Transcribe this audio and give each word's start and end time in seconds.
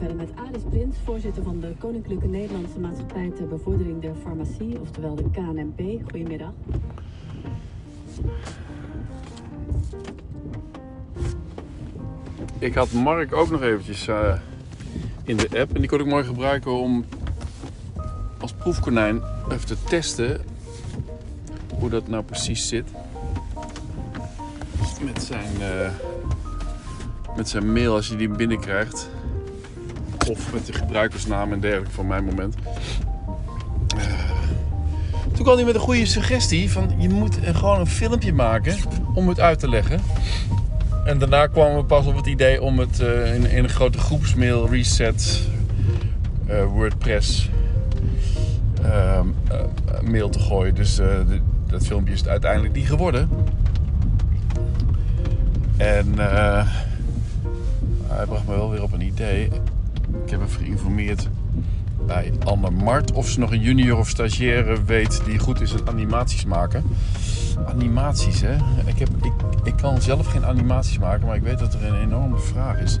verder 0.00 0.16
met 0.16 0.30
Aris 0.34 0.62
Prins, 0.70 0.96
voorzitter 1.04 1.42
van 1.42 1.60
de 1.60 1.74
Koninklijke 1.78 2.26
Nederlandse 2.26 2.78
Maatschappij 2.78 3.32
ter 3.36 3.48
Bevordering 3.48 4.00
der 4.00 4.14
Farmacie, 4.22 4.80
oftewel 4.80 5.14
de 5.14 5.30
KNMP. 5.30 6.02
Goedemiddag. 6.02 6.52
Ik 12.58 12.74
had 12.74 12.92
Mark 12.92 13.34
ook 13.34 13.50
nog 13.50 13.62
eventjes 13.62 14.08
eh, 14.08 14.38
in 15.24 15.36
de 15.36 15.48
app. 15.60 15.74
En 15.74 15.80
die 15.80 15.88
kon 15.88 16.00
ik 16.00 16.06
mooi 16.06 16.24
gebruiken 16.24 16.72
om 16.72 17.04
als 18.38 18.52
proefkonijn 18.52 19.22
even 19.50 19.66
te 19.66 19.76
testen 19.88 20.40
hoe 21.78 21.90
dat 21.90 22.08
nou 22.08 22.22
precies 22.24 22.68
zit. 22.68 22.88
Met 25.02 25.22
zijn, 25.22 25.60
eh, 25.60 25.90
met 27.36 27.48
zijn 27.48 27.72
mail 27.72 27.94
als 27.94 28.08
je 28.08 28.16
die 28.16 28.28
binnenkrijgt. 28.28 29.10
Of 30.30 30.52
met 30.52 30.66
de 30.66 30.72
gebruikersnaam 30.72 31.52
en 31.52 31.60
dergelijke 31.60 31.92
van 31.92 32.06
mijn 32.06 32.24
moment. 32.24 32.54
Eh, 33.96 34.04
toen 35.32 35.42
kwam 35.42 35.56
hij 35.56 35.64
met 35.64 35.74
een 35.74 35.80
goede 35.80 36.06
suggestie 36.06 36.70
van 36.70 36.94
je 36.98 37.08
moet 37.08 37.38
gewoon 37.42 37.80
een 37.80 37.86
filmpje 37.86 38.32
maken 38.32 38.76
om 39.14 39.28
het 39.28 39.40
uit 39.40 39.58
te 39.58 39.68
leggen. 39.68 40.00
En 41.04 41.18
daarna 41.18 41.46
kwamen 41.46 41.76
we 41.76 41.84
pas 41.84 42.06
op 42.06 42.16
het 42.16 42.26
idee 42.26 42.62
om 42.62 42.78
het 42.78 43.00
uh, 43.00 43.34
in, 43.34 43.44
een 43.44 43.68
grote 43.68 43.98
groepsmail 43.98 44.68
reset 44.68 45.48
uh, 46.48 46.64
WordPress 46.64 47.48
mail 50.02 50.28
te 50.28 50.38
gooien. 50.38 50.74
Dus 50.74 51.00
dat 51.66 51.86
filmpje 51.86 52.12
is 52.12 52.26
uiteindelijk 52.26 52.74
niet 52.74 52.88
geworden. 52.88 53.28
En 55.76 56.14
hij 58.08 58.26
bracht 58.26 58.46
me 58.46 58.54
wel 58.54 58.70
weer 58.70 58.82
op 58.82 58.92
een 58.92 59.00
idee. 59.00 59.50
Ik 60.30 60.38
heb 60.38 60.48
hem 60.48 60.58
geïnformeerd 60.58 61.28
bij 62.06 62.32
Anne 62.44 62.70
Mart 62.70 63.12
of 63.12 63.28
ze 63.28 63.38
nog 63.38 63.50
een 63.50 63.60
junior 63.60 63.98
of 63.98 64.08
stagiaire 64.08 64.84
weet 64.84 65.22
die 65.24 65.38
goed 65.38 65.60
is 65.60 65.72
in 65.72 65.88
animaties 65.88 66.44
maken. 66.44 66.84
Animaties, 67.66 68.40
hè? 68.40 68.54
Ik, 68.84 68.98
heb, 68.98 69.08
ik, 69.22 69.32
ik 69.64 69.76
kan 69.76 70.00
zelf 70.02 70.26
geen 70.26 70.44
animaties 70.44 70.98
maken, 70.98 71.26
maar 71.26 71.36
ik 71.36 71.42
weet 71.42 71.58
dat 71.58 71.74
er 71.74 71.84
een 71.84 72.00
enorme 72.00 72.38
vraag 72.38 72.80
is 72.80 73.00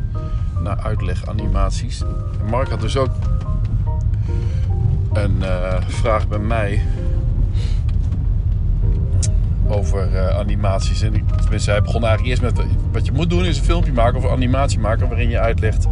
naar 0.62 0.80
uitleg 0.80 1.26
animaties. 1.26 2.02
Mark 2.50 2.68
had 2.68 2.80
dus 2.80 2.96
ook 2.96 3.10
een 5.12 5.36
uh, 5.40 5.74
vraag 5.86 6.28
bij 6.28 6.38
mij 6.38 6.82
over 9.70 10.08
uh, 10.12 10.28
animaties. 10.28 11.02
En 11.02 11.12
tenminste, 11.40 11.70
hij 11.70 11.82
begon 11.82 12.04
eigenlijk 12.04 12.28
eerst 12.28 12.54
met 12.54 12.66
wat 12.92 13.06
je 13.06 13.12
moet 13.12 13.30
doen 13.30 13.44
is 13.44 13.58
een 13.58 13.64
filmpje 13.64 13.92
maken 13.92 14.18
of 14.18 14.24
een 14.24 14.30
animatie 14.30 14.78
maken 14.78 15.08
waarin 15.08 15.28
je 15.28 15.38
uitlegt 15.38 15.86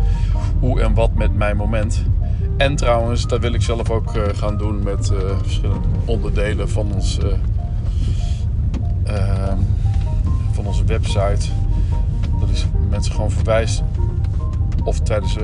hoe 0.59 0.81
en 0.81 0.95
wat 0.95 1.15
met 1.15 1.37
mijn 1.37 1.57
moment. 1.57 2.05
En 2.57 2.77
trouwens, 2.77 3.27
dat 3.27 3.41
wil 3.41 3.55
ik 3.55 3.63
zelf 3.63 3.91
ook 3.91 4.17
uh, 4.17 4.23
gaan 4.35 4.57
doen 4.57 4.83
met 4.83 5.11
uh, 5.13 5.19
verschillende 5.43 5.89
onderdelen 6.05 6.71
van, 6.71 6.93
ons, 6.95 7.19
uh, 7.25 7.33
van 10.53 10.67
onze 10.67 10.85
website. 10.85 11.49
Dat 12.41 12.49
is 12.53 12.67
mensen 12.91 13.13
gewoon 13.13 13.31
verwijzen. 13.31 13.87
Of 14.85 15.01
tijdens, 15.01 15.37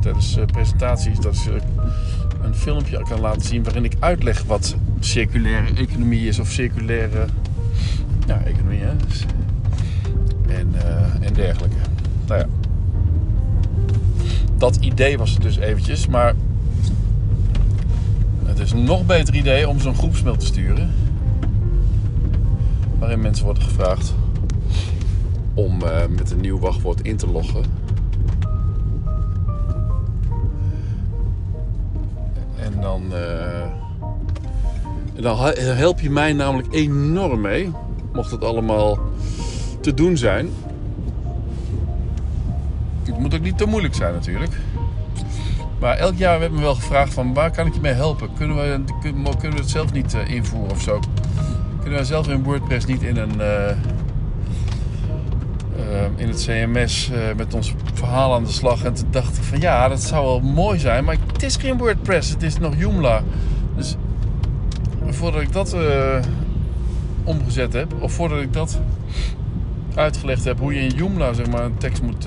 tijdens 0.00 0.38
presentaties 0.46 1.18
dat 1.18 1.36
ze 1.36 1.58
een 2.42 2.54
filmpje 2.54 3.02
kan 3.08 3.20
laten 3.20 3.42
zien 3.42 3.64
waarin 3.64 3.84
ik 3.84 3.96
uitleg 3.98 4.44
wat 4.44 4.76
circulaire 5.00 5.74
economie 5.74 6.28
is 6.28 6.38
of 6.38 6.48
circulaire 6.48 7.26
ja, 8.26 8.44
economie. 8.44 8.80
Hè? 8.80 8.96
Dus, 8.96 9.24
en, 10.48 10.74
en 11.20 11.34
dergelijke. 11.34 11.76
Nou 12.26 12.40
ja. 12.40 12.46
Dat 14.56 14.76
idee 14.76 15.18
was 15.18 15.30
het 15.30 15.42
dus 15.42 15.56
eventjes, 15.56 16.06
maar 16.06 16.34
het 18.44 18.58
is 18.58 18.72
een 18.72 18.84
nog 18.84 19.06
beter 19.06 19.34
idee 19.34 19.68
om 19.68 19.80
zo'n 19.80 19.94
groepsmail 19.94 20.36
te 20.36 20.46
sturen. 20.46 20.90
Waarin 22.98 23.20
mensen 23.20 23.44
worden 23.44 23.62
gevraagd 23.62 24.14
om 25.54 25.82
uh, 25.82 26.06
met 26.16 26.30
een 26.30 26.40
nieuw 26.40 26.58
wachtwoord 26.58 27.00
in 27.00 27.16
te 27.16 27.30
loggen. 27.30 27.64
En 32.58 32.80
dan, 32.80 33.02
en 35.14 35.22
dan 35.22 35.36
help 35.56 36.00
je 36.00 36.10
mij 36.10 36.32
namelijk 36.32 36.72
enorm 36.72 37.40
mee. 37.40 37.70
Mocht 38.16 38.30
het 38.30 38.44
allemaal 38.44 38.98
te 39.80 39.94
doen 39.94 40.16
zijn. 40.16 40.50
Het 43.02 43.18
moet 43.18 43.34
ook 43.34 43.40
niet 43.40 43.58
te 43.58 43.66
moeilijk 43.66 43.94
zijn 43.94 44.12
natuurlijk. 44.12 44.52
Maar 45.80 45.96
elk 45.96 46.16
jaar 46.16 46.38
werd 46.38 46.52
me 46.52 46.60
wel 46.60 46.74
gevraagd 46.74 47.14
van 47.14 47.34
waar 47.34 47.50
kan 47.50 47.66
ik 47.66 47.74
je 47.74 47.80
mee 47.80 47.92
helpen? 47.92 48.28
Kunnen 48.36 48.56
we, 48.56 48.80
kunnen 49.38 49.56
we 49.56 49.62
het 49.62 49.70
zelf 49.70 49.92
niet 49.92 50.14
uh, 50.14 50.30
invoeren 50.30 50.70
of 50.70 50.80
zo? 50.80 51.00
Kunnen 51.80 51.98
we 51.98 52.04
zelf 52.04 52.28
in 52.28 52.42
WordPress 52.42 52.86
niet 52.86 53.02
in 53.02 53.16
een... 53.16 53.34
Uh, 53.38 53.68
uh, 55.78 56.04
in 56.16 56.28
het 56.28 56.44
CMS 56.44 57.10
met 57.36 57.54
ons 57.54 57.74
verhaal 57.94 58.34
aan 58.34 58.44
de 58.44 58.50
slag. 58.50 58.84
En 58.84 58.94
toen 58.94 59.08
dacht 59.10 59.36
ik 59.36 59.42
van 59.42 59.60
ja, 59.60 59.88
dat 59.88 60.02
zou 60.02 60.24
wel 60.24 60.40
mooi 60.40 60.78
zijn. 60.78 61.04
Maar 61.04 61.16
het 61.32 61.42
is 61.42 61.56
geen 61.56 61.78
WordPress, 61.78 62.30
het 62.30 62.42
is 62.42 62.58
nog 62.58 62.78
Joomla. 62.78 63.22
Dus 63.76 63.96
voordat 65.10 65.40
ik 65.40 65.52
dat 65.52 65.76
omgezet 67.26 67.72
heb, 67.72 67.94
of 67.98 68.12
voordat 68.12 68.40
ik 68.40 68.52
dat 68.52 68.80
uitgelegd 69.94 70.44
heb 70.44 70.58
hoe 70.58 70.74
je 70.74 70.80
in 70.80 70.96
Joomla 70.96 71.32
zeg 71.32 71.46
maar, 71.46 71.64
een 71.64 71.78
tekst 71.78 72.02
moet 72.02 72.26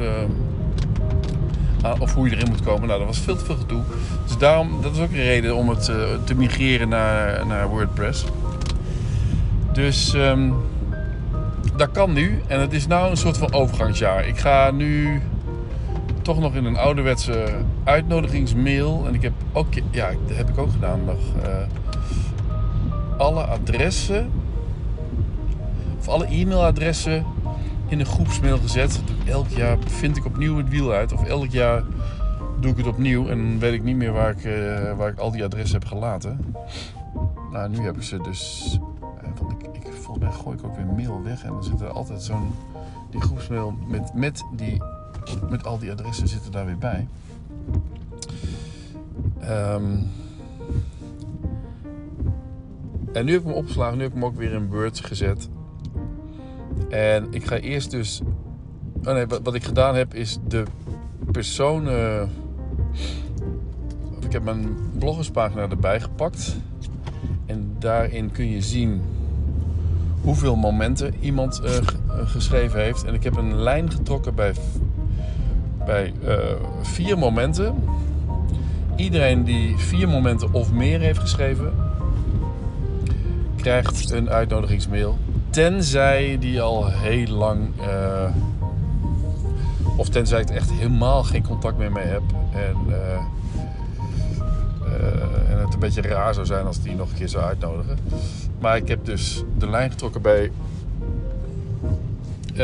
of 1.99 2.13
hoe 2.13 2.29
je 2.29 2.35
erin 2.35 2.49
moet 2.49 2.61
komen. 2.61 2.87
Nou, 2.87 2.99
dat 2.99 3.07
was 3.07 3.19
veel 3.19 3.35
te 3.35 3.45
veel 3.45 3.55
gedoe. 3.55 3.81
Dus 4.25 4.37
daarom, 4.37 4.81
dat 4.81 4.95
is 4.95 4.99
ook 4.99 5.11
een 5.11 5.23
reden 5.23 5.55
om 5.55 5.69
het 5.69 5.87
uh, 5.87 5.95
te 6.23 6.35
migreren 6.35 6.89
naar, 6.89 7.45
naar 7.47 7.67
WordPress. 7.69 8.25
Dus 9.73 10.13
um, 10.13 10.53
dat 11.75 11.91
kan 11.91 12.13
nu. 12.13 12.41
En 12.47 12.59
het 12.59 12.73
is 12.73 12.87
nou 12.87 13.09
een 13.09 13.17
soort 13.17 13.37
van 13.37 13.53
overgangsjaar. 13.53 14.27
Ik 14.27 14.37
ga 14.37 14.71
nu 14.71 15.21
toch 16.21 16.39
nog 16.39 16.55
in 16.55 16.65
een 16.65 16.77
ouderwetse 16.77 17.45
uitnodigingsmail. 17.83 19.03
En 19.07 19.13
ik 19.13 19.21
heb 19.21 19.33
ook, 19.51 19.73
ja, 19.91 20.09
dat 20.27 20.37
heb 20.37 20.49
ik 20.49 20.57
ook 20.57 20.71
gedaan 20.71 20.99
nog. 21.05 21.19
Uh, 21.43 21.49
alle 23.17 23.41
adressen, 23.41 24.31
of 25.99 26.07
alle 26.07 26.25
e-mailadressen 26.25 27.25
in 27.87 27.99
een 27.99 28.05
groepsmail 28.05 28.57
gezet. 28.57 29.01
Elk 29.25 29.47
jaar 29.47 29.77
vind 29.87 30.17
ik 30.17 30.25
opnieuw 30.25 30.57
het 30.57 30.69
wiel 30.69 30.91
uit. 30.91 31.13
Of 31.13 31.23
elk 31.23 31.49
jaar 31.49 31.83
doe 32.59 32.71
ik 32.71 32.77
het 32.77 32.87
opnieuw. 32.87 33.27
En 33.27 33.59
weet 33.59 33.73
ik 33.73 33.83
niet 33.83 33.95
meer 33.95 34.11
waar 34.11 34.29
ik, 34.29 34.43
uh, 34.43 34.97
waar 34.97 35.09
ik 35.09 35.17
al 35.17 35.31
die 35.31 35.43
adressen 35.43 35.79
heb 35.79 35.87
gelaten. 35.87 36.55
Nou, 37.51 37.69
nu 37.69 37.79
heb 37.79 37.95
ik 37.95 38.03
ze 38.03 38.17
dus... 38.21 38.79
Uh, 39.23 39.49
ik, 39.49 39.75
ik, 39.75 39.93
volgens 39.93 40.25
mij 40.25 40.31
gooi 40.31 40.57
ik 40.57 40.65
ook 40.65 40.75
weer 40.75 40.85
mail 40.85 41.23
weg. 41.23 41.43
En 41.43 41.49
dan 41.49 41.63
zit 41.63 41.81
er 41.81 41.89
altijd 41.89 42.21
zo'n... 42.21 42.51
Die 43.09 43.21
groepsmail 43.21 43.73
met, 43.87 44.13
met, 44.13 44.43
die, 44.55 44.81
met 45.49 45.65
al 45.65 45.79
die 45.79 45.91
adressen 45.91 46.27
zitten 46.27 46.51
daar 46.51 46.65
weer 46.65 46.77
bij. 46.77 47.07
Um, 49.41 50.09
en 53.13 53.25
nu 53.25 53.31
heb 53.31 53.41
ik 53.41 53.47
hem 53.47 53.55
opgeslagen. 53.55 53.97
Nu 53.97 54.03
heb 54.03 54.11
ik 54.11 54.17
hem 54.17 54.25
ook 54.25 54.37
weer 54.37 54.53
in 54.53 54.67
Word 54.67 54.99
gezet. 54.99 55.49
En 56.89 57.27
ik 57.31 57.45
ga 57.45 57.55
eerst 57.55 57.91
dus. 57.91 58.21
Oh 59.03 59.13
nee, 59.13 59.25
wat, 59.25 59.55
ik 59.55 59.63
gedaan 59.63 59.95
heb 59.95 60.13
is 60.13 60.37
de 60.47 60.63
personen. 61.31 62.29
Ik 64.25 64.31
heb 64.31 64.43
mijn 64.43 64.77
bloggerspagina 64.97 65.69
erbij 65.69 65.99
gepakt. 65.99 66.55
En 67.45 67.75
daarin 67.79 68.31
kun 68.31 68.49
je 68.49 68.61
zien 68.61 69.01
hoeveel 70.21 70.55
momenten 70.55 71.13
iemand 71.19 71.61
uh, 71.63 71.69
geschreven 72.25 72.79
heeft. 72.79 73.03
En 73.03 73.13
ik 73.13 73.23
heb 73.23 73.35
een 73.35 73.55
lijn 73.55 73.91
getrokken 73.91 74.35
bij, 74.35 74.53
bij 75.85 76.13
uh, 76.23 76.35
vier 76.81 77.17
momenten. 77.17 77.75
Iedereen 78.95 79.43
die 79.43 79.77
vier 79.77 80.09
momenten 80.09 80.53
of 80.53 80.71
meer 80.71 80.99
heeft 80.99 81.19
geschreven, 81.19 81.73
krijgt 83.55 84.11
een 84.11 84.29
uitnodigingsmail 84.29 85.17
Tenzij 85.49 86.37
die 86.39 86.61
al 86.61 86.89
heel 86.89 87.27
lang. 87.27 87.69
Uh, 87.81 88.35
of 89.97 90.09
tenzij 90.09 90.41
ik 90.41 90.49
echt 90.49 90.71
helemaal 90.71 91.23
geen 91.23 91.43
contact 91.43 91.77
meer 91.77 91.91
mee 91.91 92.05
heb. 92.05 92.21
En, 92.53 92.75
uh, 92.87 92.95
uh, 94.83 95.51
en 95.51 95.59
het 95.59 95.73
een 95.73 95.79
beetje 95.79 96.01
raar 96.01 96.33
zou 96.33 96.45
zijn 96.45 96.65
als 96.65 96.81
die 96.81 96.95
nog 96.95 97.09
een 97.09 97.15
keer 97.15 97.29
zou 97.29 97.43
uitnodigen. 97.43 97.97
Maar 98.59 98.77
ik 98.77 98.87
heb 98.87 99.05
dus 99.05 99.43
de 99.57 99.69
lijn 99.69 99.91
getrokken 99.91 100.21
bij 100.21 100.51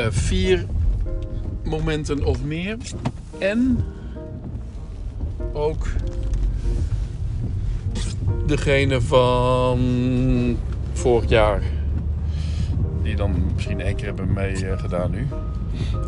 vier 0.10 0.66
momenten 1.64 2.24
of 2.24 2.44
meer. 2.44 2.78
En 3.38 3.86
ook 5.54 5.88
degene 8.46 9.02
van 9.02 9.80
vorig 10.94 11.30
jaar. 11.30 11.62
Die 13.06 13.16
dan 13.16 13.36
misschien 13.54 13.81
één 13.81 13.96
keer 13.96 14.06
hebben 14.06 14.34
meegedaan 14.34 15.12
nu. 15.12 15.28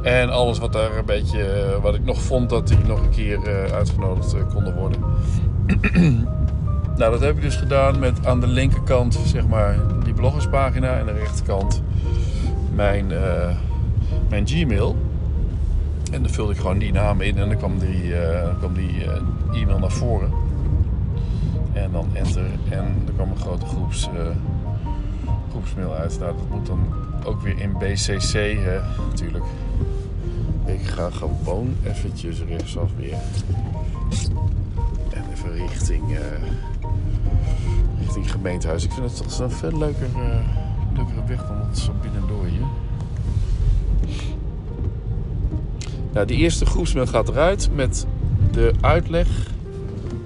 En 0.03 0.29
alles 0.29 0.59
wat 0.59 0.73
daar 0.73 0.97
een 0.97 1.05
beetje, 1.05 1.44
eh, 1.44 1.81
wat 1.81 1.95
ik 1.95 2.05
nog 2.05 2.21
vond 2.21 2.49
dat 2.49 2.67
die 2.67 2.77
nog 2.88 3.01
een 3.01 3.09
keer 3.09 3.44
eh, 3.44 3.73
uitgenodigd 3.73 4.33
eh, 4.33 4.41
konden 4.53 4.75
worden. 4.75 4.99
nou, 6.97 7.11
dat 7.11 7.19
heb 7.19 7.35
ik 7.35 7.41
dus 7.41 7.55
gedaan 7.55 7.99
met 7.99 8.25
aan 8.25 8.39
de 8.39 8.47
linkerkant, 8.47 9.19
zeg 9.25 9.47
maar, 9.47 9.75
die 10.03 10.13
bloggerspagina. 10.13 10.94
En 10.94 10.99
aan 10.99 11.05
de 11.05 11.11
rechterkant 11.11 11.81
mijn, 12.75 13.07
mijn 14.29 14.47
Gmail. 14.47 14.95
En 16.11 16.21
dan 16.21 16.31
vulde 16.31 16.51
ik 16.51 16.57
gewoon 16.57 16.77
die 16.77 16.91
naam 16.91 17.21
in 17.21 17.38
en 17.38 17.49
dan 17.49 17.57
kwam 17.57 17.79
die, 17.79 18.13
kwam 18.59 18.73
die 18.73 19.03
eh, 19.03 19.61
e-mail 19.61 19.79
naar 19.79 19.91
voren. 19.91 20.31
En 21.73 21.91
dan 21.91 22.07
enter. 22.13 22.45
En 22.69 23.03
er 23.07 23.13
kwam 23.15 23.31
een 23.31 23.39
grote 23.39 23.65
groeps, 23.65 24.09
groepsmail 25.57 25.94
uit. 25.94 26.19
Nou, 26.19 26.36
dat 26.38 26.50
moet 26.50 26.65
dan 26.65 26.94
ook 27.25 27.42
weer 27.42 27.59
in 27.59 27.71
BCC, 27.77 28.33
hè, 28.33 28.80
natuurlijk. 29.09 29.45
Ik 30.65 30.81
ga 30.81 31.09
gewoon 31.09 31.75
eventjes 31.83 32.42
rechtsaf 32.42 32.89
weer. 32.98 33.18
En 35.13 35.24
even 35.33 35.68
richting, 35.68 36.15
eh, 36.15 36.21
richting 38.00 38.31
gemeentehuis. 38.31 38.83
Ik 38.83 38.92
vind 38.92 39.19
het 39.19 39.39
een 39.39 39.51
veel 39.51 39.77
leuker, 39.77 40.07
eh, 40.15 40.39
leukere 40.95 41.24
weg 41.27 41.48
dan 41.48 41.68
het 41.68 41.77
zo 41.77 41.92
binnendoor 42.01 42.45
hier. 42.45 42.65
Nou, 46.13 46.27
die 46.27 46.38
eerste 46.38 46.65
groepsmail 46.65 47.07
gaat 47.07 47.30
eruit 47.30 47.69
met 47.74 48.06
de 48.51 48.74
uitleg 48.81 49.27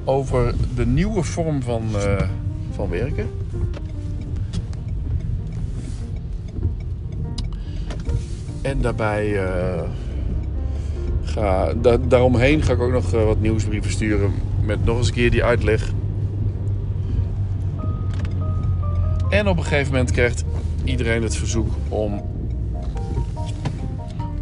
over 0.03 0.53
de 0.75 0.85
nieuwe 0.85 1.23
vorm 1.23 1.61
van, 1.61 1.83
eh, 1.95 2.27
van 2.71 2.89
werken. 2.89 3.40
Daarbij 8.81 9.43
eh, 9.43 9.81
ga, 11.23 11.73
da- 11.73 11.97
daaromheen 12.07 12.61
ga 12.61 12.73
ik 12.73 12.81
ook 12.81 12.91
nog 12.91 13.13
eh, 13.13 13.23
wat 13.23 13.39
nieuwsbrieven 13.39 13.91
sturen 13.91 14.31
met 14.65 14.85
nog 14.85 14.97
eens 14.97 15.07
een 15.07 15.13
keer 15.13 15.31
die 15.31 15.43
uitleg. 15.43 15.91
En 19.29 19.47
op 19.47 19.57
een 19.57 19.63
gegeven 19.63 19.91
moment 19.91 20.11
krijgt 20.11 20.43
iedereen 20.83 21.23
het 21.23 21.35
verzoek 21.35 21.67
om 21.89 22.21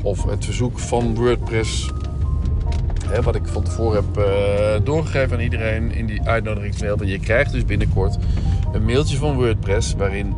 of 0.03 0.23
het 0.23 0.45
verzoek 0.45 0.79
van 0.79 1.15
WordPress, 1.15 1.91
hè, 3.07 3.21
wat 3.21 3.35
ik 3.35 3.47
van 3.47 3.63
tevoren 3.63 4.03
heb 4.05 4.23
eh, 4.23 4.85
doorgegeven 4.85 5.37
aan 5.37 5.43
iedereen 5.43 5.91
in 5.91 6.05
die 6.05 6.21
uitnodigingsmail. 6.21 6.97
En 6.97 7.07
je 7.07 7.19
krijgt 7.19 7.51
dus 7.51 7.65
binnenkort 7.65 8.17
een 8.73 8.85
mailtje 8.85 9.17
van 9.17 9.35
WordPress 9.35 9.93
waarin 9.97 10.33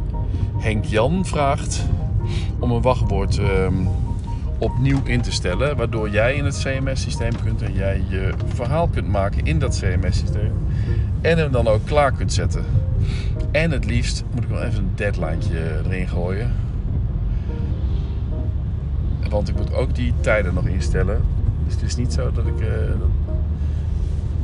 Henk 0.57 0.85
Jan 0.85 1.25
vraagt 1.25 1.85
om 2.61 2.71
een 2.71 2.81
wachtwoord 2.81 3.37
ehm, 3.37 3.73
opnieuw 4.57 4.99
in 5.03 5.21
te 5.21 5.31
stellen. 5.31 5.77
Waardoor 5.77 6.09
jij 6.09 6.35
in 6.35 6.45
het 6.45 6.57
CMS-systeem 6.63 7.41
kunt 7.43 7.61
en 7.61 7.73
jij 7.73 8.03
je 8.09 8.33
verhaal 8.45 8.87
kunt 8.87 9.07
maken 9.07 9.45
in 9.45 9.59
dat 9.59 9.79
CMS-systeem. 9.79 10.51
En 11.21 11.37
hem 11.37 11.51
dan 11.51 11.67
ook 11.67 11.85
klaar 11.85 12.11
kunt 12.11 12.33
zetten. 12.33 12.65
En 13.51 13.71
het 13.71 13.85
liefst 13.85 14.23
moet 14.33 14.43
ik 14.43 14.49
wel 14.49 14.63
even 14.63 14.79
een 14.79 14.91
deadline 14.95 15.37
erin 15.85 16.07
gooien. 16.07 16.51
Want 19.29 19.49
ik 19.49 19.55
moet 19.55 19.73
ook 19.73 19.95
die 19.95 20.13
tijden 20.19 20.53
nog 20.53 20.67
instellen. 20.67 21.21
Dus 21.65 21.73
het 21.73 21.83
is 21.83 21.95
niet 21.95 22.13
zo 22.13 22.31
dat 22.31 22.45
ik, 22.45 22.59
eh, 22.59 22.67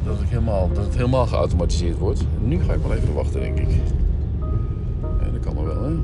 dat, 0.03 0.15
helemaal, 0.25 0.69
dat 0.73 0.85
het 0.85 0.95
helemaal 0.95 1.25
geautomatiseerd 1.25 1.97
wordt. 1.97 2.23
Nu 2.39 2.63
ga 2.63 2.73
ik 2.73 2.81
wel 2.81 2.93
even 2.93 3.13
wachten, 3.13 3.39
denk 3.39 3.57
ik. 3.57 3.69
En 5.19 5.31
dat 5.31 5.41
kan 5.41 5.53
nog 5.55 5.63
wel, 5.63 5.83
hè? 5.83 5.95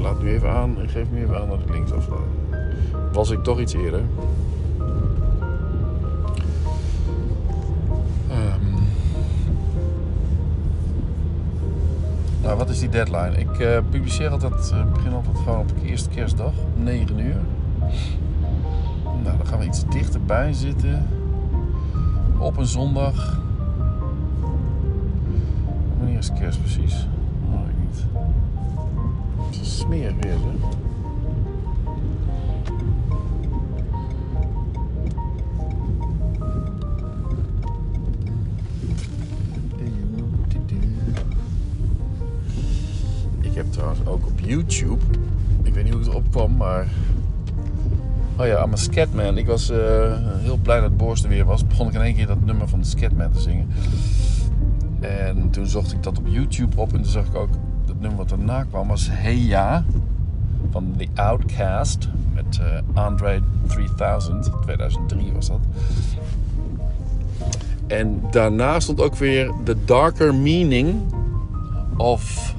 Laat 0.00 0.22
nu 0.22 0.30
even 0.30 0.50
aan. 0.50 0.82
Ik 0.82 0.90
geef 0.90 1.10
nu 1.10 1.22
even 1.22 1.40
aan 1.40 1.48
dat 1.48 1.60
ik 1.60 1.70
links 1.70 1.92
afsla. 1.92 2.16
Was 3.12 3.30
ik 3.30 3.42
toch 3.42 3.60
iets 3.60 3.74
eerder? 3.74 4.02
Ehm. 8.28 8.82
Nou, 12.42 12.58
wat 12.58 12.68
is 12.68 12.78
die 12.78 12.88
deadline? 12.88 13.36
Ik 13.36 13.58
eh, 13.58 13.78
publiceer 13.90 14.28
altijd, 14.28 14.70
eh, 14.70 14.92
begin 14.92 15.12
altijd 15.12 15.36
gewoon 15.36 15.58
op 15.58 15.72
eerste 15.84 16.08
kerstdag, 16.08 16.52
9 16.76 17.18
uur. 17.18 17.40
Nou, 19.22 19.36
dan 19.36 19.46
gaan 19.46 19.58
we 19.58 19.64
iets 19.64 19.84
dichterbij 19.88 20.52
zitten. 20.52 21.06
Op 22.38 22.56
een 22.56 22.66
zondag. 22.66 23.40
Wanneer 25.98 26.18
is 26.18 26.32
kerst 26.32 26.60
precies? 26.60 27.06
Ik 27.52 27.88
niet. 27.88 28.04
Het 29.46 29.60
is 29.60 29.78
smerig 29.78 30.14
weer, 30.20 30.32
hè? 30.32 30.78
Ik 43.40 43.56
heb 43.56 43.72
trouwens 43.72 44.06
ook 44.06 44.26
op 44.26 44.40
YouTube, 44.40 45.04
ik 45.62 45.74
weet 45.74 45.84
niet 45.84 45.92
hoe 45.92 46.02
het 46.02 46.10
erop 46.10 46.30
kwam, 46.30 46.56
maar. 46.56 46.86
Oh 48.36 48.46
ja, 48.46 48.64
I'm 48.64 48.72
a 48.72 48.76
Scatman. 48.76 49.38
Ik 49.38 49.46
was 49.46 49.70
eh, 49.70 50.12
heel 50.38 50.56
blij 50.56 50.80
dat 50.80 50.96
Boris 50.96 51.22
er 51.22 51.28
weer 51.28 51.44
was. 51.44 51.66
Begon 51.66 51.88
ik 51.88 51.94
in 51.94 52.00
één 52.00 52.14
keer 52.14 52.26
dat 52.26 52.44
nummer 52.44 52.68
van 52.68 52.78
de 52.78 52.84
Scatman 52.84 53.30
te 53.30 53.40
zingen. 53.40 53.68
En 55.00 55.50
toen 55.50 55.66
zocht 55.66 55.92
ik 55.92 56.02
dat 56.02 56.18
op 56.18 56.26
YouTube 56.26 56.80
op 56.80 56.92
en 56.92 57.02
toen 57.02 57.12
zag 57.12 57.26
ik 57.26 57.34
ook 57.34 57.50
dat 57.86 58.00
nummer 58.00 58.18
wat 58.18 58.28
daarna 58.28 58.64
kwam 58.64 58.88
was 58.88 59.08
Hey 59.10 59.36
Ja 59.36 59.84
van 60.70 60.94
The 60.96 61.08
Outcast 61.14 62.08
met 62.34 62.60
eh, 62.60 63.02
Andre 63.04 63.40
3000. 63.66 64.50
2003 64.62 65.32
was 65.32 65.46
dat. 65.46 65.60
En 67.86 68.22
daarna 68.30 68.80
stond 68.80 69.00
ook 69.00 69.14
weer 69.16 69.52
The 69.64 69.76
Darker 69.84 70.34
Meaning 70.34 71.00
of, 71.96 72.54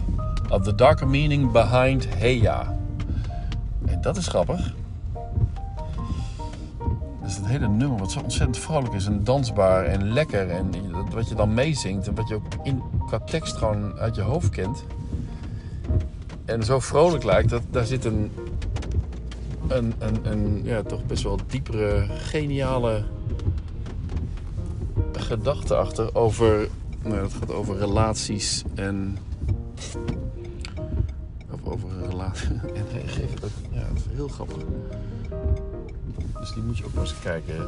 of 0.50 0.62
The 0.62 0.76
Darker 0.76 1.08
Meaning 1.08 1.52
Behind 1.52 2.08
Hey 2.18 2.38
Ja. 2.38 2.78
En 3.86 4.02
dat 4.02 4.18
is 4.18 4.28
grappig. 4.28 4.74
Het 7.36 7.46
hele 7.46 7.68
nummer 7.68 8.00
wat 8.00 8.12
zo 8.12 8.20
ontzettend 8.20 8.58
vrolijk 8.58 8.94
is 8.94 9.06
en 9.06 9.24
dansbaar 9.24 9.86
en 9.86 10.14
lekker. 10.14 10.50
En 10.50 10.72
dat- 10.72 11.14
wat 11.14 11.30
je 11.30 11.36
dan 11.36 11.54
meezingt 11.54 12.08
en 12.08 12.16
wat 12.16 12.28
je 12.28 12.36
ook 12.36 12.46
in, 12.64 12.82
qua 13.08 13.20
tekst 13.20 13.58
gewoon 13.58 13.94
uit 13.94 14.16
je 14.16 14.22
hoofd 14.22 14.50
kent. 14.50 14.84
En 16.46 16.64
zo 16.64 16.80
vrolijk 16.80 17.24
lijkt, 17.24 17.50
dat, 17.50 17.62
daar 17.70 17.86
zit 17.86 18.06
een, 18.06 18.32
een, 19.68 19.94
een, 20.24 20.62
ja, 20.64 20.82
toch 20.82 21.06
best 21.06 21.24
wel 21.24 21.40
diepere, 21.48 22.06
geniale 22.10 23.04
gedachte 25.32 25.76
achter 25.76 26.16
over... 26.16 26.68
Nou, 27.04 27.16
het 27.16 27.34
gaat 27.34 27.52
over 27.52 27.78
relaties 27.78 28.64
en... 28.76 29.18
Of 31.52 31.60
over 31.64 31.90
een 31.90 32.10
relatie. 32.10 32.50
En 32.78 32.86
hij 32.92 33.04
geeft 33.06 33.34
het 33.34 33.44
ook... 33.44 33.61
Grappig. 34.30 34.58
Dus 36.40 36.54
die 36.54 36.64
moet 36.64 36.78
je 36.78 36.86
ook 36.86 36.94
maar 36.94 37.04
eens 37.04 37.20
kijken. 37.20 37.66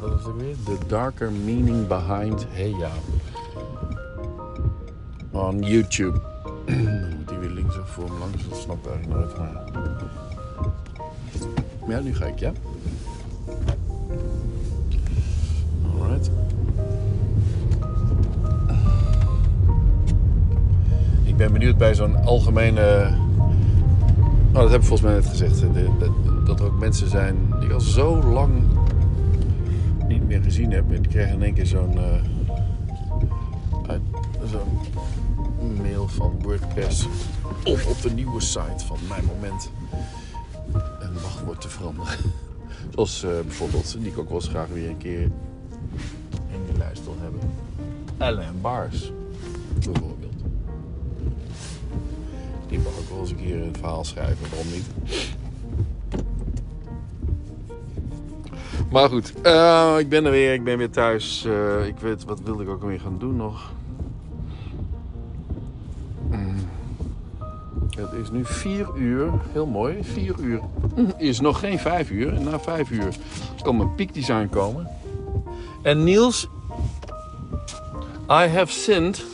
Wat 0.00 0.18
is 0.18 0.24
het 0.24 0.36
weer? 0.36 0.56
The 0.64 0.86
Darker 0.86 1.32
Meaning 1.32 1.86
Behind 1.86 2.46
Heya. 2.48 2.90
On 5.30 5.58
YouTube. 5.62 6.20
Moet 7.16 7.28
die 7.28 7.38
weer 7.38 7.50
links 7.50 7.78
of 7.78 7.88
voor 7.90 8.12
me 8.12 8.18
langs. 8.18 8.48
Dat 8.48 8.58
snapt 8.58 8.86
eigenlijk 8.86 9.18
nooit. 9.18 9.36
Maar 11.86 11.96
ja, 11.96 12.00
nu 12.00 12.14
ga 12.14 12.26
ik, 12.26 12.38
ja. 12.38 12.52
Alright. 15.92 16.30
Ik 21.24 21.36
ben 21.36 21.52
benieuwd 21.52 21.78
bij 21.78 21.94
zo'n 21.94 22.24
algemene... 22.24 23.12
Nou, 24.54 24.66
dat 24.66 24.74
heb 24.74 24.84
volgens 24.84 25.08
mij 25.08 25.14
net 25.14 25.26
gezegd. 25.26 25.62
dat 26.44 26.60
er 26.60 26.66
ook 26.66 26.78
mensen 26.78 27.08
zijn 27.08 27.36
die 27.58 27.68
ik 27.68 27.72
al 27.72 27.80
zo 27.80 28.22
lang 28.22 28.62
niet 30.08 30.26
meer 30.26 30.42
gezien 30.42 30.72
heb. 30.72 30.92
En 30.92 31.02
die 31.02 31.10
krijgen 31.10 31.34
in 31.34 31.42
één 31.42 31.54
keer 31.54 31.66
zo'n 31.66 31.98
eh, 31.98 32.20
mail 35.82 36.08
van 36.08 36.42
WordPress 36.42 37.06
om 37.64 37.78
op 37.88 38.02
de 38.02 38.10
nieuwe 38.10 38.40
site 38.40 38.86
van 38.86 38.98
mijn 39.08 39.24
moment 39.24 39.70
een 41.00 41.14
wachtwoord 41.22 41.60
te 41.60 41.68
veranderen. 41.68 42.18
Zoals 42.94 43.22
eh, 43.22 43.30
bijvoorbeeld, 43.30 43.96
die 43.98 44.08
ik 44.08 44.28
wel 44.28 44.40
graag 44.40 44.68
weer 44.68 44.88
een 44.88 44.98
keer 44.98 45.20
in 45.20 46.60
die 46.66 46.78
lijst 46.78 47.04
wil 47.04 47.16
hebben. 47.20 47.40
Ellen 48.18 48.60
Bars. 48.60 49.12
Ook 53.14 53.28
wel 53.28 53.38
eens 53.38 53.52
een 53.52 53.74
verhaal 53.76 54.04
schrijven, 54.04 54.50
waarom 54.50 54.66
niet? 54.72 54.86
Maar 58.90 59.08
goed, 59.08 59.40
eh, 59.42 59.94
ik 59.98 60.08
ben 60.08 60.24
er 60.24 60.30
weer, 60.30 60.52
ik 60.52 60.64
ben 60.64 60.78
weer 60.78 60.90
thuis. 60.90 61.44
Eh, 61.44 61.86
ik 61.86 61.98
weet, 61.98 62.24
wat 62.24 62.40
wilde 62.40 62.62
ik 62.62 62.68
ook 62.68 62.82
alweer 62.82 63.00
gaan 63.00 63.18
doen 63.18 63.36
nog? 63.36 63.72
Het 67.96 68.12
is 68.12 68.30
nu 68.30 68.44
4 68.44 68.88
uur, 68.96 69.30
heel 69.52 69.66
mooi. 69.66 70.04
4 70.04 70.34
uur 70.40 70.60
is 71.16 71.40
nog 71.40 71.58
geen 71.58 71.78
5 71.78 72.10
uur. 72.10 72.34
En 72.34 72.44
na 72.44 72.60
5 72.60 72.90
uur 72.90 73.14
kan 73.62 73.76
mijn 73.76 73.94
piekdesign 73.94 74.48
komen. 74.48 74.88
En 75.82 76.04
Niels, 76.04 76.48
I 78.28 78.46
have 78.48 78.72
sinned. 78.72 79.24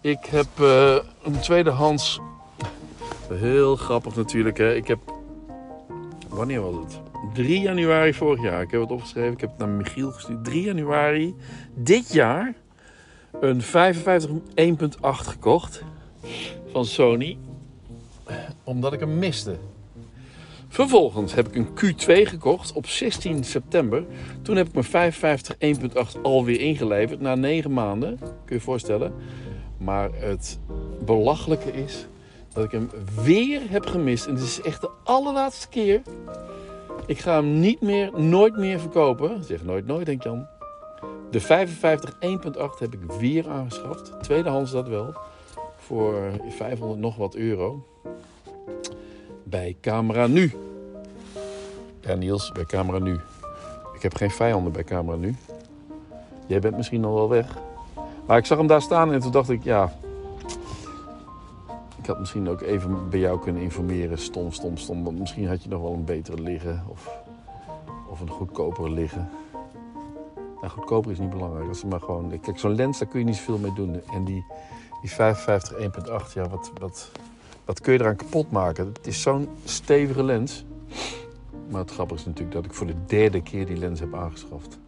Ik 0.00 0.24
heb 0.30 0.46
uh, 0.60 0.96
een 1.22 1.40
tweedehands. 1.40 2.20
Heel 3.28 3.76
grappig 3.76 4.16
natuurlijk. 4.16 4.58
Hè? 4.58 4.74
Ik 4.74 4.86
heb. 4.86 4.98
Wanneer 6.28 6.60
was 6.60 6.74
het? 6.74 7.00
3 7.34 7.60
januari 7.60 8.14
vorig 8.14 8.42
jaar. 8.42 8.62
Ik 8.62 8.70
heb 8.70 8.80
het 8.80 8.90
opgeschreven. 8.90 9.32
Ik 9.32 9.40
heb 9.40 9.50
het 9.50 9.58
naar 9.58 9.68
Michiel 9.68 10.10
gestuurd. 10.10 10.44
3 10.44 10.62
januari 10.62 11.34
dit 11.74 12.12
jaar. 12.12 12.54
Een 13.40 13.62
55 13.62 14.30
1.8 14.54 15.00
gekocht. 15.00 15.82
Van 16.72 16.84
Sony. 16.84 17.38
Omdat 18.64 18.92
ik 18.92 19.00
hem 19.00 19.18
miste. 19.18 19.56
Vervolgens 20.68 21.34
heb 21.34 21.48
ik 21.48 21.54
een 21.54 21.68
Q2 21.68 22.28
gekocht 22.28 22.72
op 22.72 22.86
16 22.86 23.44
september. 23.44 24.04
Toen 24.42 24.56
heb 24.56 24.66
ik 24.66 24.72
mijn 24.72 24.84
55 24.84 25.56
1.8 26.16 26.20
alweer 26.22 26.60
ingeleverd 26.60 27.20
na 27.20 27.34
9 27.34 27.72
maanden. 27.72 28.18
Kun 28.18 28.28
je 28.46 28.54
je 28.54 28.60
voorstellen. 28.60 29.12
Maar 29.78 30.10
het 30.12 30.58
belachelijke 31.04 31.72
is 31.72 32.06
dat 32.52 32.64
ik 32.64 32.70
hem 32.70 32.90
weer 33.22 33.60
heb 33.70 33.86
gemist. 33.86 34.26
En 34.26 34.34
het 34.34 34.42
is 34.42 34.60
echt 34.60 34.80
de 34.80 34.90
allerlaatste 35.02 35.68
keer. 35.68 36.02
Ik 37.06 37.18
ga 37.18 37.34
hem 37.34 37.60
niet 37.60 37.80
meer, 37.80 38.20
nooit 38.20 38.56
meer 38.56 38.80
verkopen. 38.80 39.44
Zeg 39.44 39.64
nooit, 39.64 39.86
nooit, 39.86 40.06
denk 40.06 40.22
Jan. 40.22 40.46
De 41.30 41.40
55 41.40 42.14
1.8 42.14 42.78
heb 42.78 42.94
ik 42.94 43.12
weer 43.18 43.48
aangeschaft. 43.48 44.22
Tweedehands 44.22 44.70
dat 44.70 44.88
wel. 44.88 45.14
Voor 45.76 46.14
500 46.48 47.00
nog 47.00 47.16
wat 47.16 47.34
euro. 47.34 47.86
Bij 49.42 49.76
Camera 49.80 50.26
Nu. 50.26 50.52
Ja, 52.00 52.14
Niels, 52.14 52.52
bij 52.52 52.64
Camera 52.64 52.98
Nu. 52.98 53.18
Ik 53.94 54.02
heb 54.02 54.14
geen 54.14 54.30
vijanden 54.30 54.72
bij 54.72 54.84
Camera 54.84 55.16
Nu. 55.16 55.36
Jij 56.46 56.60
bent 56.60 56.76
misschien 56.76 57.04
al 57.04 57.14
wel 57.14 57.28
weg. 57.28 57.56
Maar 58.26 58.38
ik 58.38 58.46
zag 58.46 58.58
hem 58.58 58.66
daar 58.66 58.82
staan 58.82 59.12
en 59.12 59.20
toen 59.20 59.32
dacht 59.32 59.50
ik, 59.50 59.64
ja. 59.64 59.92
Ik 62.02 62.08
had 62.08 62.18
misschien 62.18 62.48
ook 62.48 62.60
even 62.60 63.08
bij 63.08 63.18
jou 63.18 63.40
kunnen 63.40 63.62
informeren. 63.62 64.18
Stom, 64.18 64.52
stom, 64.52 64.76
stom. 64.76 65.04
Want 65.04 65.18
misschien 65.18 65.48
had 65.48 65.62
je 65.62 65.68
nog 65.68 65.82
wel 65.82 65.92
een 65.92 66.04
betere 66.04 66.42
liggen. 66.42 66.84
Of, 66.88 67.10
of 68.10 68.20
een 68.20 68.28
goedkopere 68.28 68.90
liggen. 68.90 69.28
Nou, 70.60 70.68
goedkoper 70.68 71.10
is 71.10 71.18
niet 71.18 71.30
belangrijk. 71.30 71.68
Als 71.68 71.84
maar 71.84 72.00
gewoon, 72.00 72.40
kijk, 72.40 72.58
zo'n 72.58 72.74
lens, 72.74 72.98
daar 72.98 73.08
kun 73.08 73.18
je 73.18 73.24
niet 73.24 73.36
zoveel 73.36 73.58
mee 73.58 73.72
doen. 73.74 74.00
En 74.12 74.24
die, 74.24 74.44
die 75.00 75.10
55 75.10 75.76
1.8, 75.78 76.32
ja, 76.34 76.48
wat, 76.48 76.72
wat, 76.80 77.10
wat 77.64 77.80
kun 77.80 77.92
je 77.92 78.00
eraan 78.00 78.16
kapot 78.16 78.50
maken? 78.50 78.86
Het 78.86 79.06
is 79.06 79.22
zo'n 79.22 79.48
stevige 79.64 80.22
lens. 80.22 80.64
Maar 81.68 81.80
het 81.80 81.90
grappige 81.90 82.20
is 82.20 82.26
natuurlijk 82.26 82.54
dat 82.54 82.64
ik 82.64 82.74
voor 82.74 82.86
de 82.86 83.04
derde 83.06 83.42
keer 83.42 83.66
die 83.66 83.76
lens 83.76 84.00
heb 84.00 84.14
aangeschaft. 84.14 84.78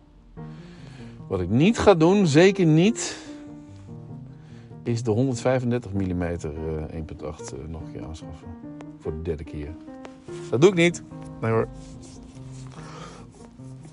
Wat 1.26 1.40
ik 1.40 1.48
niet 1.48 1.78
ga 1.78 1.94
doen, 1.94 2.26
zeker 2.26 2.66
niet, 2.66 3.16
is 4.84 5.02
de 5.02 5.10
135 5.10 5.92
mm 5.92 6.22
1.8 6.22 6.38
nog 7.68 7.80
een 7.80 7.92
keer 7.92 8.04
aanschaffen. 8.04 8.48
Voor 9.00 9.12
de 9.12 9.22
derde 9.22 9.44
keer. 9.44 9.74
Dat 10.50 10.60
doe 10.60 10.70
ik 10.70 10.76
niet. 10.76 11.02
Nee 11.40 11.50
hoor. 11.50 11.68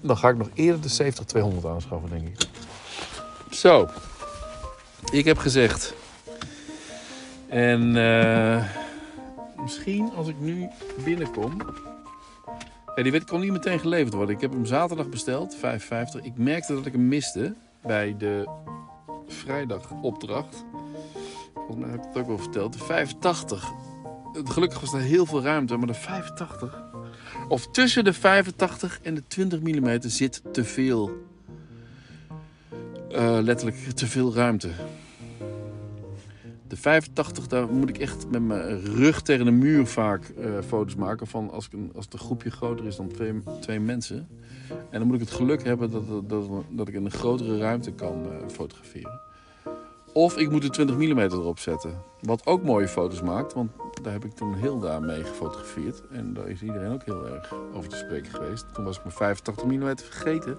Dan 0.02 0.18
ga 0.18 0.30
ik 0.30 0.38
nog 0.38 0.50
eerder 0.54 0.82
de 0.82 1.14
70-200 1.62 1.66
aanschaffen, 1.66 2.10
denk 2.10 2.28
ik. 2.28 2.48
Zo. 3.50 3.88
Ik 5.12 5.26
heb 5.26 5.38
gezegd. 5.38 5.94
En 7.48 7.96
uh, 7.96 8.64
misschien 9.62 10.12
als 10.16 10.28
ik 10.28 10.40
nu 10.40 10.68
binnenkom. 11.04 11.62
Ja, 12.96 13.04
die 13.04 13.12
weet, 13.12 13.26
kon 13.26 13.40
niet 13.40 13.52
meteen 13.52 13.80
geleverd 13.80 14.14
worden. 14.14 14.36
Ik 14.36 14.42
heb 14.42 14.52
hem 14.52 14.66
zaterdag 14.66 15.10
besteld, 15.10 15.56
55. 15.56 16.22
Ik 16.22 16.38
merkte 16.38 16.74
dat 16.74 16.86
ik 16.86 16.92
hem 16.92 17.08
miste 17.08 17.56
bij 17.82 18.16
de 18.18 18.50
vrijdagopdracht. 19.28 20.66
Volgens 21.72 21.92
mij 21.92 22.00
heb 22.00 22.08
ik 22.08 22.14
het 22.14 22.24
ook 22.24 22.38
wel 22.38 22.46
verteld. 22.46 22.74
De 22.74 22.80
85. 22.80 23.72
Gelukkig 24.44 24.80
was 24.80 24.94
er 24.94 25.00
heel 25.00 25.26
veel 25.26 25.42
ruimte, 25.42 25.78
maar 25.78 25.88
de 25.88 25.94
85. 25.94 26.84
Of 27.48 27.68
tussen 27.68 28.04
de 28.04 28.14
85 28.14 29.00
en 29.02 29.16
de 29.16 29.24
20 29.28 29.62
mm 29.62 30.00
zit 30.02 30.42
te 30.52 30.64
veel. 30.64 31.12
Uh, 33.12 33.38
letterlijk 33.42 33.78
te 33.78 34.08
veel 34.08 34.34
ruimte. 34.34 34.70
De 36.68 36.78
85, 36.78 37.48
daar 37.48 37.68
moet 37.68 37.90
ik 37.90 37.98
echt 37.98 38.30
met 38.30 38.42
mijn 38.42 38.82
rug 38.82 39.22
tegen 39.22 39.46
de 39.46 39.52
muur 39.52 39.88
vaak 39.88 40.32
uh, 40.40 40.46
foto's 40.68 40.96
maken. 40.96 41.28
Van 41.28 41.52
als, 41.52 41.66
ik 41.66 41.74
een, 41.74 41.92
als 41.96 42.08
groepje 42.10 42.52
groter 42.52 42.86
is 42.86 42.96
dan 42.96 43.08
twee, 43.08 43.34
twee 43.60 43.80
mensen. 43.80 44.28
En 44.90 45.00
dan 45.00 45.08
moet 45.08 45.16
ik 45.16 45.22
het 45.22 45.32
geluk 45.32 45.64
hebben 45.64 45.92
dat, 45.92 46.30
dat, 46.30 46.46
dat 46.70 46.88
ik 46.88 46.94
in 46.94 47.06
een 47.06 47.12
grotere 47.12 47.58
ruimte 47.58 47.92
kan 47.92 48.26
uh, 48.26 48.48
fotograferen. 48.48 49.31
Of 50.14 50.38
ik 50.38 50.50
moet 50.50 50.62
de 50.62 50.70
20 50.70 50.96
mm 50.96 51.20
erop 51.20 51.60
zetten. 51.60 52.02
Wat 52.20 52.46
ook 52.46 52.64
mooie 52.64 52.88
foto's 52.88 53.22
maakt, 53.22 53.54
want 53.54 53.72
daar 54.02 54.14
heb 54.14 54.26
ik 54.26 54.32
toen 54.32 54.54
heel 54.54 54.80
daar 54.80 55.02
mee 55.02 55.24
gefotografeerd. 55.24 56.02
En 56.12 56.34
daar 56.34 56.48
is 56.48 56.62
iedereen 56.62 56.92
ook 56.92 57.04
heel 57.04 57.28
erg 57.28 57.54
over 57.74 57.90
te 57.90 57.96
spreken 57.96 58.32
geweest. 58.32 58.66
Toen 58.74 58.84
was 58.84 58.98
ik 58.98 59.04
mijn 59.04 59.16
85 59.16 59.66
mm 59.66 59.98
vergeten. 59.98 60.58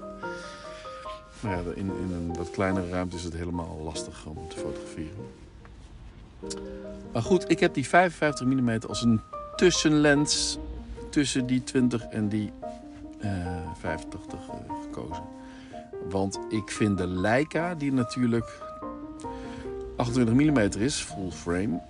Maar 1.41 1.53
ja, 1.53 1.63
in, 1.75 1.87
in 1.87 2.13
een 2.13 2.35
wat 2.37 2.51
kleinere 2.51 2.91
ruimte 2.91 3.17
is 3.17 3.25
het 3.25 3.35
helemaal 3.35 3.81
lastig 3.85 4.27
om 4.27 4.49
te 4.49 4.57
fotograferen. 4.57 5.27
Maar 7.13 7.23
goed, 7.23 7.51
ik 7.51 7.61
heb 7.61 7.75
die 7.75 7.89
55 7.89 8.47
mm 8.47 8.79
als 8.89 9.03
een 9.03 9.21
tussenlens 9.57 10.59
tussen 11.11 11.47
die 11.47 11.65
20 11.65 12.05
en 12.05 12.29
die 12.29 12.53
uh, 13.25 13.31
85 13.79 14.39
uh, 14.39 14.55
gekozen. 14.83 15.25
Want 16.09 16.39
ik 16.49 16.71
vind 16.71 16.99
de 16.99 17.07
Leica, 17.07 17.75
die 17.75 17.93
natuurlijk 17.93 18.72
28 20.03 20.35
mm 20.35 20.83
is, 20.83 21.01
full 21.01 21.31
frame. 21.31 21.81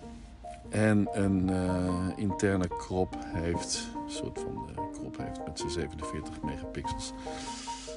En 0.69 1.09
een 1.13 1.51
uh, 1.51 2.09
interne 2.17 2.69
crop 2.69 3.17
heeft, 3.27 3.89
een 4.05 4.11
soort 4.11 4.41
van 4.41 4.69
uh, 4.71 4.85
crop 4.93 5.17
heeft 5.19 5.41
met 5.47 5.59
zijn 5.59 5.71
47 5.71 6.43
megapixels. 6.43 7.13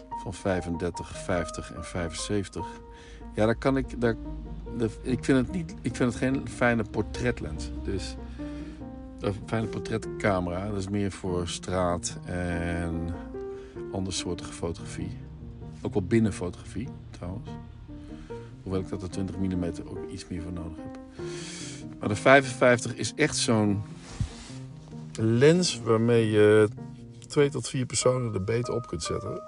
Van 0.10 0.34
35, 0.34 1.24
50 1.24 1.74
en 1.74 1.84
75. 1.84 2.66
Ja, 3.34 3.46
daar 3.46 3.56
kan 3.56 3.78
ik, 3.78 4.02
daar 4.02 4.16
ik, 5.02 5.24
vind 5.24 5.48
het 5.48 5.52
niet, 5.52 5.74
ik 5.82 5.96
vind 5.96 6.14
het 6.14 6.22
geen 6.22 6.48
fijne 6.48 6.84
portretlens. 6.84 7.72
Dus 7.84 8.16
een 9.20 9.34
fijne 9.46 9.68
portretcamera. 9.68 10.68
Dat 10.68 10.78
is 10.78 10.90
meer 10.90 11.12
voor 11.12 11.48
straat 11.48 12.20
en 12.26 13.16
andere 13.92 14.16
soorten 14.16 14.46
fotografie. 14.46 15.18
Ook 15.82 15.94
wel 15.94 16.04
binnenfotografie 16.04 16.88
trouwens. 17.10 17.50
Hoewel 18.66 18.82
ik 18.82 18.90
dat 18.90 19.02
de 19.02 19.08
20 19.08 19.38
mm 19.38 19.64
ook 19.64 20.10
iets 20.12 20.28
meer 20.28 20.42
voor 20.42 20.52
nodig 20.52 20.78
heb. 20.78 21.00
Maar 22.00 22.10
de 22.10 22.16
55 22.16 22.96
is 22.96 23.14
echt 23.16 23.38
zo'n 23.38 23.84
lens 25.20 25.82
waarmee 25.84 26.32
je 26.32 26.70
twee 27.28 27.50
tot 27.50 27.70
vier 27.70 27.86
personen 27.86 28.34
er 28.34 28.44
beter 28.44 28.74
op 28.74 28.88
kunt 28.88 29.04
zetten 29.04 29.42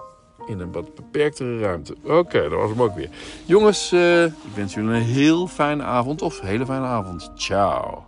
in 0.46 0.60
een 0.60 0.72
wat 0.72 0.96
beperktere 0.96 1.60
ruimte. 1.60 1.96
Oké, 2.04 2.42
dat 2.42 2.60
was 2.60 2.70
hem 2.70 2.82
ook 2.82 2.96
weer. 2.96 3.10
Jongens, 3.46 3.92
uh, 3.94 4.24
ik 4.26 4.32
wens 4.56 4.74
jullie 4.74 4.90
een 4.90 5.02
heel 5.02 5.48
fijne 5.48 5.84
avond 5.84 6.22
of 6.22 6.40
hele 6.40 6.66
fijne 6.66 6.86
avond. 6.86 7.32
Ciao. 7.36 8.06